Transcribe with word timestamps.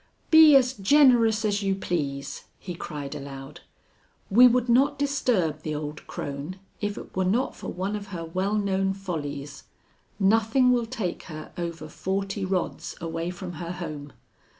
"Be 0.31 0.55
as 0.55 0.73
generous 0.73 1.45
as 1.45 1.61
you 1.61 1.75
please!" 1.75 2.45
he 2.57 2.73
cried 2.73 3.13
aloud. 3.13 3.61
"We 4.31 4.47
would 4.47 4.67
not 4.67 4.97
disturb 4.97 5.61
the 5.61 5.75
old 5.75 6.07
crone 6.07 6.55
if 6.81 6.97
it 6.97 7.15
were 7.15 7.23
not 7.23 7.55
for 7.55 7.67
one 7.71 7.95
of 7.95 8.07
her 8.07 8.25
well 8.25 8.55
known 8.55 8.95
follies. 8.95 9.65
Nothing 10.19 10.71
will 10.71 10.87
take 10.87 11.21
her 11.25 11.51
over 11.55 11.87
forty 11.87 12.43
rods 12.43 12.95
away 12.99 13.29
from 13.29 13.51
her 13.61 13.73
home. 13.73 14.13